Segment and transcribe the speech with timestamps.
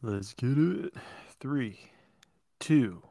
[0.00, 0.94] Let's get it.
[1.40, 1.90] Three,
[2.60, 3.02] two.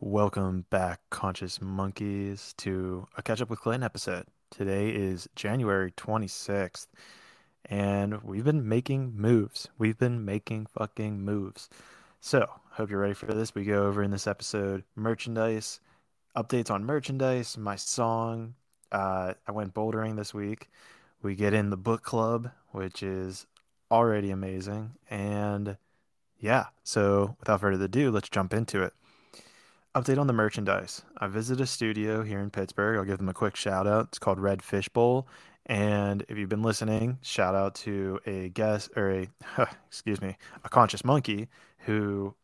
[0.00, 4.26] Welcome back, conscious monkeys, to a catch up with Clayton episode.
[4.50, 6.88] Today is January 26th,
[7.70, 9.68] and we've been making moves.
[9.78, 11.70] We've been making fucking moves.
[12.20, 12.42] So,
[12.72, 13.54] I hope you're ready for this.
[13.54, 15.80] We go over in this episode merchandise,
[16.36, 18.56] updates on merchandise, my song.
[18.92, 20.68] Uh, I went bouldering this week.
[21.22, 23.46] We get in the book club, which is
[23.90, 24.92] already amazing.
[25.10, 25.76] And
[26.38, 28.92] yeah, so without further ado, let's jump into it.
[29.94, 31.02] Update on the merchandise.
[31.16, 32.98] I visited a studio here in Pittsburgh.
[32.98, 34.08] I'll give them a quick shout out.
[34.08, 35.26] It's called Red Fish Bowl.
[35.66, 39.28] And if you've been listening, shout out to a guest or a,
[39.88, 41.48] excuse me, a conscious monkey
[41.80, 42.34] who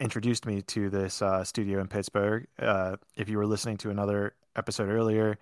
[0.00, 2.46] introduced me to this uh, studio in Pittsburgh.
[2.58, 5.38] Uh, if you were listening to another episode earlier,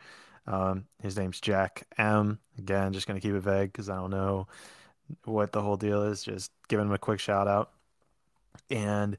[0.46, 2.38] um, his name's Jack M.
[2.58, 4.48] Again, just going to keep it vague because I don't know
[5.24, 6.22] what the whole deal is.
[6.22, 7.70] Just giving him a quick shout out.
[8.70, 9.16] And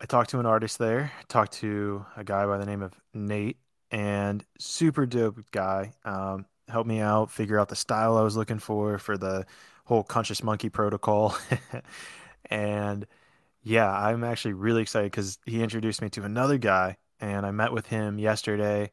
[0.00, 3.58] I talked to an artist there, talked to a guy by the name of Nate,
[3.90, 5.92] and super dope guy.
[6.04, 9.46] Um, helped me out, figure out the style I was looking for for the
[9.84, 11.36] whole conscious monkey protocol.
[12.50, 13.06] and
[13.62, 17.72] yeah, I'm actually really excited because he introduced me to another guy, and I met
[17.72, 18.90] with him yesterday.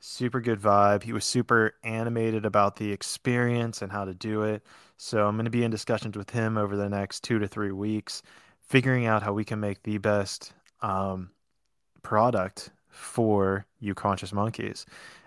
[0.00, 1.02] Super good vibe.
[1.02, 4.62] He was super animated about the experience and how to do it.
[4.98, 7.72] So I'm going to be in discussions with him over the next two to three
[7.72, 8.22] weeks,
[8.60, 11.30] figuring out how we can make the best um,
[12.02, 14.84] product for you conscious monkeys.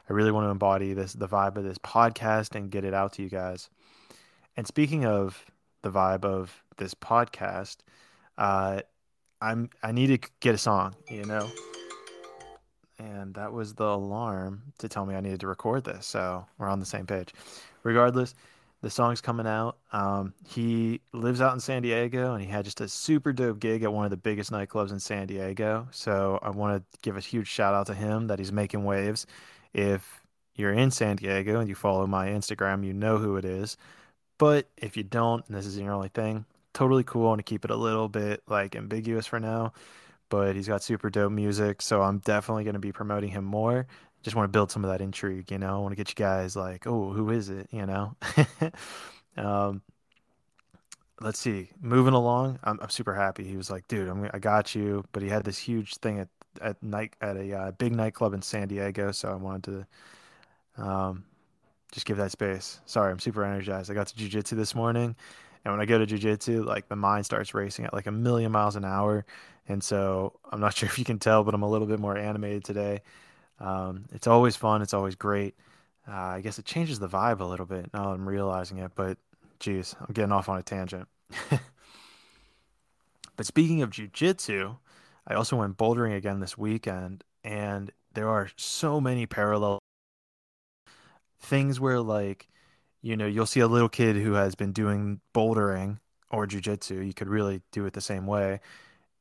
[0.10, 3.14] I really want to embody this the vibe of this podcast and get it out
[3.14, 3.70] to you guys.
[4.58, 5.44] And speaking of
[5.82, 7.78] the vibe of this podcast,
[8.38, 8.82] uh,
[9.40, 11.50] I'm I need to get a song, you know
[13.02, 16.06] and that was the alarm to tell me I needed to record this.
[16.06, 17.34] So we're on the same page.
[17.84, 18.36] Regardless,
[18.82, 19.78] the song's coming out.
[19.94, 23.84] Um, he lives out in San Diego, and he had just a super dope gig
[23.84, 25.88] at one of the biggest nightclubs in San Diego.
[25.92, 29.28] So I want to give a huge shout out to him that he's making waves.
[29.74, 30.22] If
[30.56, 33.78] you're in San Diego and you follow my Instagram, you know who it is.
[34.38, 37.26] But if you don't, and this is your only thing, totally cool.
[37.26, 39.74] I want to keep it a little bit like ambiguous for now
[40.32, 41.82] but he's got super dope music.
[41.84, 43.86] So I'm definitely going to be promoting him more.
[44.24, 45.76] Just want to build some of that intrigue, you know.
[45.76, 48.16] I want to get you guys like, oh, who is it, you know?
[49.38, 49.82] um,
[51.20, 51.70] let's see.
[51.82, 53.44] Moving along, I'm, I'm super happy.
[53.44, 55.04] He was like, dude, I'm, I got you.
[55.12, 56.28] But he had this huge thing at
[56.60, 59.88] at night at a uh, big nightclub in San Diego, so I wanted
[60.78, 61.24] to um,
[61.92, 62.82] just give that space.
[62.86, 63.90] Sorry, I'm super energized.
[63.90, 65.16] I got to jujitsu this morning,
[65.64, 68.52] and when I go to jujitsu, like the mind starts racing at like a million
[68.52, 69.26] miles an hour,
[69.68, 72.18] and so I'm not sure if you can tell, but I'm a little bit more
[72.18, 73.02] animated today.
[73.62, 74.82] Um, it's always fun.
[74.82, 75.56] It's always great.
[76.08, 79.20] Uh, I guess it changes the vibe a little bit now I'm realizing it, but
[79.60, 81.08] geez, I'm getting off on a tangent.
[83.38, 84.78] but speaking of jujitsu,
[85.28, 89.78] I also went bouldering again this weekend, and there are so many parallel
[91.40, 92.48] things where, like,
[93.04, 96.00] you know, you'll see a little kid who has been doing bouldering
[96.32, 97.06] or jujitsu.
[97.06, 98.60] You could really do it the same way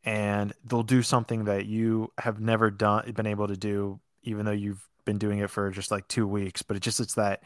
[0.04, 4.52] and they'll do something that you have never done been able to do even though
[4.52, 7.42] you've been doing it for just like 2 weeks but it just it's that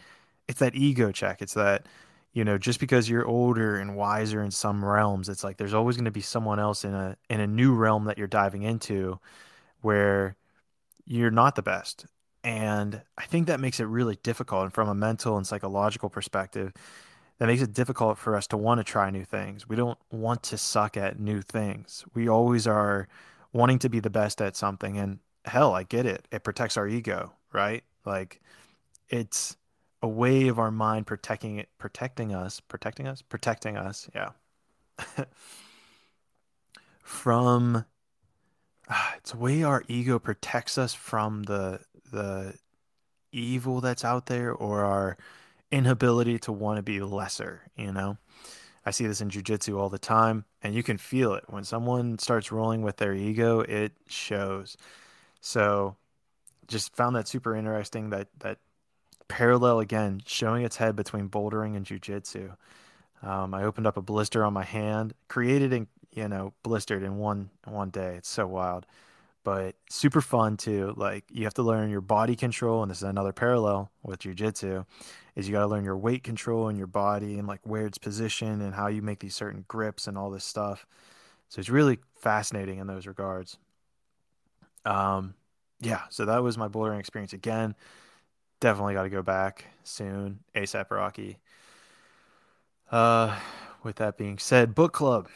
[0.49, 1.87] it's that ego check it's that
[2.33, 5.97] you know just because you're older and wiser in some realms it's like there's always
[5.97, 9.19] going to be someone else in a in a new realm that you're diving into
[9.81, 10.37] where
[11.07, 12.07] you're not the best
[12.43, 16.73] and i think that makes it really difficult and from a mental and psychological perspective
[17.39, 19.69] that makes it difficult for us to want to try new things.
[19.69, 22.05] We don't want to suck at new things.
[22.15, 23.09] We always are
[23.53, 24.97] wanting to be the best at something.
[24.99, 26.27] And hell, I get it.
[26.32, 27.84] It protects our ego, right?
[28.05, 28.41] Like
[29.09, 29.56] it's
[30.03, 34.09] a way of our mind protecting it, protecting us, protecting us, protecting us.
[34.15, 34.31] Yeah.
[37.03, 37.84] from
[38.88, 41.81] ah, it's a way our ego protects us from the
[42.12, 42.55] the
[43.32, 45.16] evil that's out there or our
[45.72, 48.16] inability to want to be lesser, you know?
[48.87, 51.44] I see this in jujitsu all the time, and you can feel it.
[51.49, 54.76] When someone starts rolling with their ego, it shows.
[55.44, 55.96] So
[56.69, 58.58] just found that super interesting that that
[59.29, 62.56] parallel again, showing its head between bouldering and jujitsu.
[63.23, 67.19] Um, I opened up a blister on my hand, created and you know, blistered in
[67.19, 68.14] one one day.
[68.17, 68.87] It's so wild.
[69.44, 70.94] But super fun too.
[70.96, 74.87] Like you have to learn your body control, and this is another parallel with jujitsu
[75.37, 77.99] is you got to learn your weight control and your body and like where it's
[77.99, 80.87] positioned and how you make these certain grips and all this stuff.
[81.50, 83.58] So it's really fascinating in those regards.
[84.85, 85.35] Um,
[85.81, 87.75] yeah, so that was my bouldering experience again.
[88.61, 91.39] Definitely got to go back soon, ASAP Rocky.
[92.91, 93.39] Uh,
[93.83, 95.29] with that being said, book club,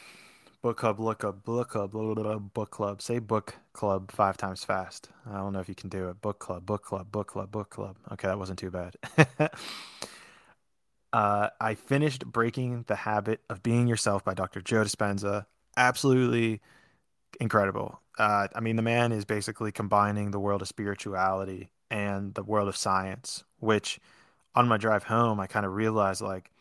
[0.61, 3.01] book club, look up, book club, blah, blah, blah, book club.
[3.01, 5.09] Say book club five times fast.
[5.29, 6.21] I don't know if you can do it.
[6.21, 7.97] Book club, book club, book club, book club.
[8.13, 8.95] Okay, that wasn't too bad.
[11.13, 14.61] uh, I finished Breaking the Habit of Being Yourself by Dr.
[14.61, 15.45] Joe Dispenza.
[15.77, 16.61] Absolutely
[17.39, 18.01] incredible.
[18.19, 22.67] Uh, I mean, the man is basically combining the world of spirituality and the world
[22.67, 23.99] of science, which
[24.55, 26.51] on my drive home, I kind of realized like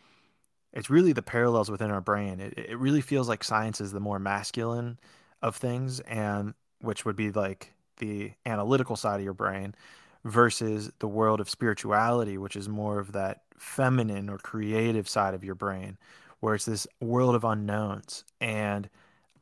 [0.72, 2.40] it's really the parallels within our brain.
[2.40, 4.98] It, it really feels like science is the more masculine
[5.42, 9.74] of things, and which would be like the analytical side of your brain
[10.24, 15.42] versus the world of spirituality, which is more of that feminine or creative side of
[15.42, 15.98] your brain,
[16.40, 18.24] where it's this world of unknowns.
[18.40, 18.88] And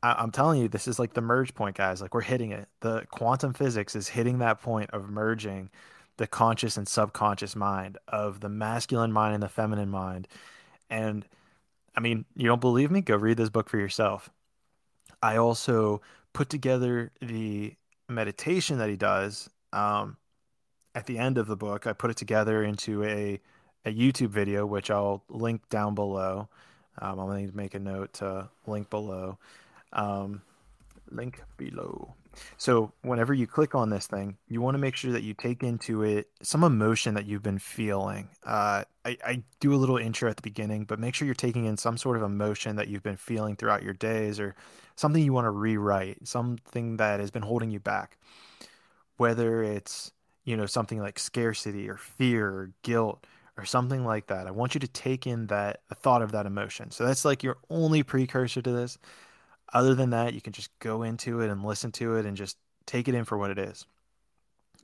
[0.03, 2.01] I, am telling you, this is like the merge point, guys.
[2.01, 2.67] Like we're hitting it.
[2.81, 5.69] The quantum physics is hitting that point of merging
[6.17, 10.27] the conscious and subconscious mind, of the masculine mind and the feminine mind.
[10.89, 11.25] And
[11.95, 13.01] I mean, you don't believe me?
[13.01, 14.29] Go read this book for yourself.
[15.21, 16.01] I also
[16.33, 17.75] put together the
[18.09, 20.17] meditation that he does um,
[20.95, 21.87] at the end of the book.
[21.87, 23.39] I put it together into a,
[23.85, 26.49] a YouTube video, which I'll link down below.
[26.99, 29.37] Um, I'm going to make a note to link below.
[29.93, 30.41] Um,
[31.11, 32.13] link below.
[32.57, 35.63] So whenever you click on this thing, you want to make sure that you take
[35.63, 38.29] into it some emotion that you've been feeling.
[38.45, 41.65] Uh, I, I do a little intro at the beginning, but make sure you're taking
[41.65, 44.55] in some sort of emotion that you've been feeling throughout your days or
[44.95, 48.17] something you want to rewrite, something that has been holding you back.
[49.17, 50.11] Whether it's,
[50.43, 53.25] you know, something like scarcity or fear or guilt
[53.57, 54.45] or something like that.
[54.45, 56.91] I want you to take in that thought of that emotion.
[56.91, 58.99] So that's like your only precursor to this.
[59.73, 62.57] Other than that, you can just go into it and listen to it and just
[62.85, 63.85] take it in for what it is.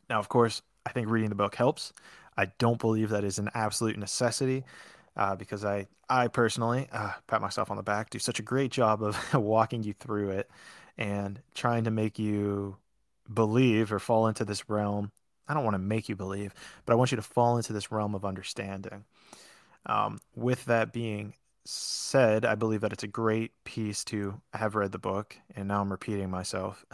[0.10, 1.94] Now, of course, I think reading the book helps.
[2.38, 4.64] I don't believe that is an absolute necessity
[5.16, 8.72] uh, because I, I personally, uh, pat myself on the back, do such a great
[8.72, 10.50] job of walking you through it
[10.98, 12.78] and trying to make you
[13.32, 15.12] believe or fall into this realm.
[15.48, 16.54] I don't want to make you believe,
[16.86, 19.06] but I want you to fall into this realm of understanding.
[19.86, 21.34] Um, with that being
[21.66, 25.82] said, I believe that it's a great piece to have read the book, and now
[25.82, 26.86] I'm repeating myself.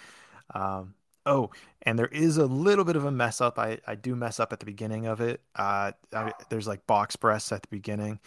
[0.54, 0.94] um,
[1.26, 1.50] oh,
[1.82, 3.58] and there is a little bit of a mess up.
[3.58, 5.40] I, I do mess up at the beginning of it.
[5.54, 8.20] Uh, I, there's like box breaths at the beginning,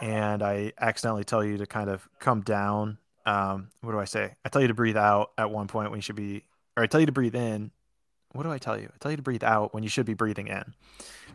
[0.00, 2.98] and I accidentally tell you to kind of come down.
[3.26, 4.34] Um, what do I say?
[4.44, 6.44] I tell you to breathe out at one point when you should be,
[6.76, 7.70] or I tell you to breathe in.
[8.32, 8.90] What do I tell you?
[8.92, 10.74] I tell you to breathe out when you should be breathing in.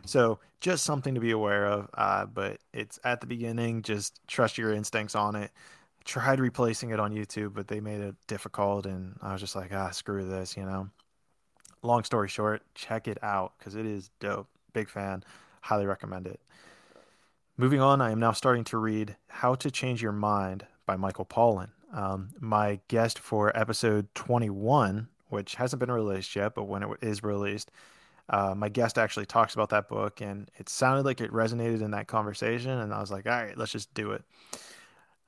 [0.06, 1.90] So just something to be aware of.
[1.94, 3.82] Uh, but it's at the beginning.
[3.82, 5.50] Just trust your instincts on it.
[6.04, 9.72] tried replacing it on YouTube, but they made it difficult, and I was just like,
[9.72, 10.88] ah, screw this, you know.
[11.82, 14.48] Long story short, check it out because it is dope.
[14.72, 15.24] Big fan.
[15.62, 16.40] Highly recommend it.
[17.56, 21.24] Moving on, I am now starting to read How to Change Your Mind by Michael
[21.24, 21.70] Pollan.
[21.92, 27.22] Um, my guest for episode 21, which hasn't been released yet, but when it is
[27.22, 27.70] released,
[28.28, 31.90] uh, my guest actually talks about that book, and it sounded like it resonated in
[31.90, 32.70] that conversation.
[32.70, 34.22] And I was like, all right, let's just do it.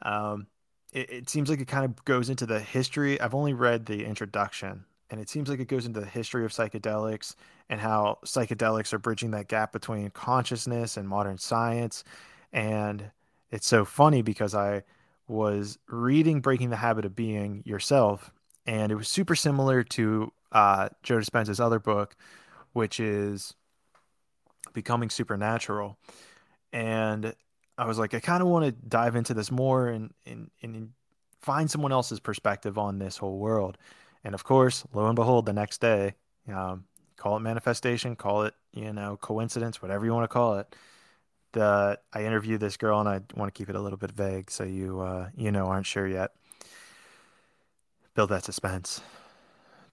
[0.03, 0.47] Um,
[0.93, 3.21] it, it seems like it kind of goes into the history.
[3.21, 6.53] I've only read the introduction, and it seems like it goes into the history of
[6.53, 7.35] psychedelics
[7.69, 12.03] and how psychedelics are bridging that gap between consciousness and modern science.
[12.53, 13.11] And
[13.51, 14.85] it's so funny because I
[15.29, 18.33] was reading Breaking the Habit of Being Yourself,
[18.67, 22.17] and it was super similar to uh, Joe Dispenza's other book,
[22.73, 23.55] which is
[24.73, 25.97] becoming supernatural.
[26.73, 27.35] And
[27.79, 30.91] I was like, I kind of want to dive into this more and, and, and
[31.41, 33.79] find someone else's perspective on this whole world.
[34.25, 36.15] And of course, lo and behold, the next day,
[36.53, 36.85] um,
[37.17, 40.75] call it manifestation, call it, you know, coincidence, whatever you want to call it.
[41.53, 44.51] The, I interviewed this girl and I want to keep it a little bit vague
[44.51, 46.33] so you, uh, you know, aren't sure yet.
[48.17, 49.03] Build that suspense.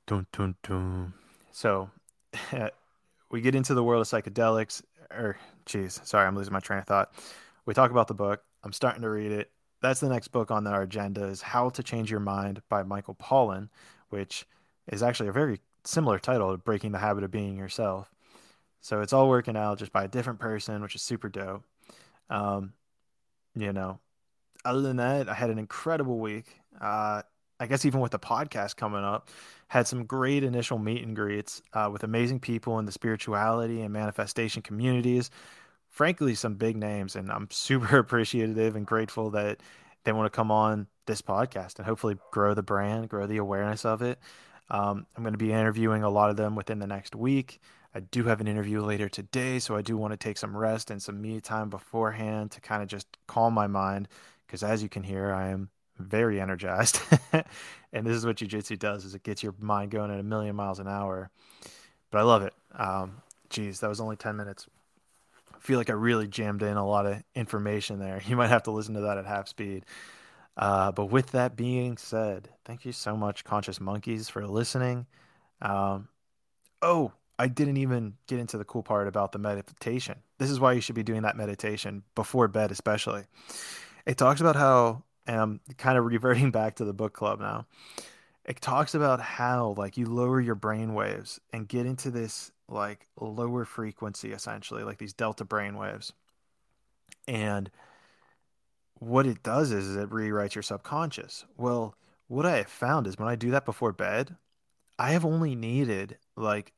[0.07, 1.13] Dun, dun, dun.
[1.51, 1.89] So
[3.29, 6.85] we get into the world of psychedelics, or geez, sorry, I'm losing my train of
[6.85, 7.13] thought.
[7.65, 8.41] We talk about the book.
[8.63, 9.51] I'm starting to read it.
[9.81, 13.15] That's the next book on our agenda is How to Change Your Mind by Michael
[13.15, 13.67] Pollan,
[14.07, 14.45] which
[14.87, 18.09] is actually a very similar title to Breaking the Habit of Being Yourself.
[18.79, 21.63] So it's all working out just by a different person, which is super dope.
[22.29, 22.71] Um,
[23.53, 23.99] you know,
[24.63, 26.45] other than that, I had an incredible week.
[26.79, 27.23] Uh,
[27.63, 29.29] I guess even with the podcast coming up,
[29.69, 33.93] had some great initial meet and greets uh, with amazing people in the spirituality and
[33.93, 35.31] manifestation communities.
[35.89, 39.61] Frankly, some big names, and I'm super appreciative and grateful that
[40.03, 43.85] they want to come on this podcast and hopefully grow the brand, grow the awareness
[43.85, 44.19] of it.
[44.69, 47.61] Um, I'm going to be interviewing a lot of them within the next week.
[47.95, 50.91] I do have an interview later today, so I do want to take some rest
[50.91, 54.09] and some me time beforehand to kind of just calm my mind
[54.47, 56.99] because as you can hear, I am very energized.
[57.93, 60.55] and this is what jujitsu does is it gets your mind going at a million
[60.55, 61.29] miles an hour.
[62.11, 62.53] But I love it.
[62.73, 64.67] Um, geez, that was only 10 minutes.
[65.53, 68.21] I feel like I really jammed in a lot of information there.
[68.27, 69.85] You might have to listen to that at half speed.
[70.55, 75.07] Uh, but with that being said, thank you so much, Conscious Monkeys, for listening.
[75.61, 76.09] Um,
[76.81, 80.19] oh, I didn't even get into the cool part about the meditation.
[80.37, 83.23] This is why you should be doing that meditation before bed, especially.
[84.05, 87.65] It talks about how, and I'm kind of reverting back to the book club now.
[88.45, 93.07] It talks about how, like, you lower your brain waves and get into this, like,
[93.19, 96.11] lower frequency, essentially, like these delta brain waves.
[97.25, 97.71] And
[98.99, 101.45] what it does is, is it rewrites your subconscious.
[101.57, 101.95] Well,
[102.27, 104.35] what I have found is when I do that before bed,
[104.99, 106.73] I have only needed like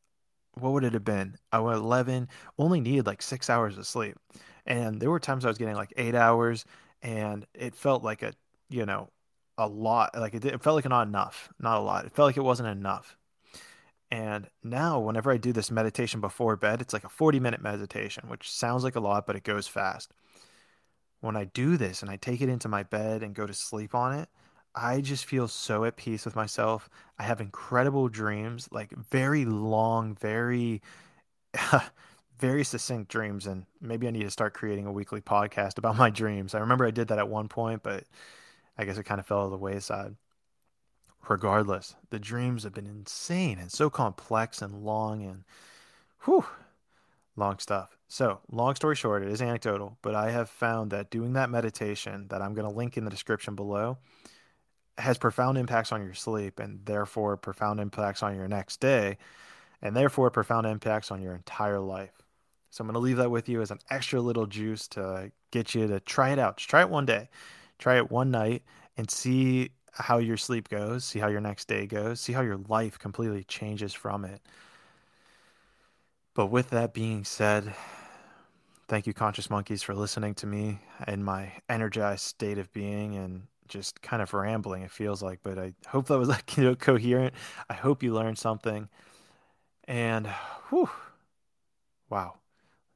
[0.56, 1.38] what would it have been?
[1.52, 4.18] I was 11, only needed like six hours of sleep.
[4.66, 6.66] And there were times I was getting like eight hours
[7.06, 8.34] and it felt like a,
[8.70, 9.10] you know,
[9.58, 10.18] a lot.
[10.18, 12.06] Like it, it felt like not enough, not a lot.
[12.06, 13.18] It felt like it wasn't enough.
[14.12, 18.26] And now, whenever I do this meditation before bed, it's like a 40 minute meditation,
[18.28, 20.12] which sounds like a lot, but it goes fast
[21.26, 23.96] when I do this and I take it into my bed and go to sleep
[23.96, 24.30] on it,
[24.76, 26.90] I just feel so at peace with myself.
[27.18, 30.82] I have incredible dreams, like very long, very,
[32.40, 33.48] very succinct dreams.
[33.48, 36.56] And maybe I need to start creating a weekly podcast about my dreams.
[36.56, 38.04] I remember I did that at one point, but
[38.78, 40.16] I guess it kind of fell to the wayside.
[41.28, 45.44] Regardless, the dreams have been insane and so complex and long and
[46.24, 46.46] whew,
[47.36, 47.98] long stuff.
[48.08, 52.28] So, long story short, it is anecdotal, but I have found that doing that meditation
[52.30, 53.98] that I'm going to link in the description below
[54.98, 59.18] has profound impacts on your sleep and therefore profound impacts on your next day
[59.82, 62.25] and therefore profound impacts on your entire life.
[62.70, 65.76] So, I'm going to leave that with you as an extra little juice to get
[65.76, 66.58] you to try it out.
[66.58, 67.30] Just try it one day,
[67.80, 68.64] try it one night,
[68.98, 72.58] and see how your sleep goes, see how your next day goes, see how your
[72.68, 74.42] life completely changes from it.
[76.34, 77.74] But with that being said,
[78.88, 83.44] thank you, Conscious Monkeys, for listening to me in my energized state of being and
[83.68, 85.40] just kind of rambling, it feels like.
[85.44, 87.34] But I hope that was like, you know, coherent.
[87.70, 88.90] I hope you learned something.
[89.88, 90.28] And
[90.70, 90.90] whew,
[92.10, 92.36] wow,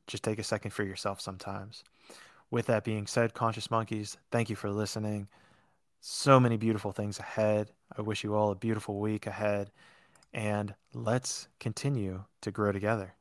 [0.09, 1.83] just take a second for yourself sometimes.
[2.51, 5.27] With that being said, Conscious Monkeys, thank you for listening.
[6.01, 7.71] So many beautiful things ahead.
[7.97, 9.69] I wish you all a beautiful week ahead.
[10.33, 13.13] And let's continue to grow together.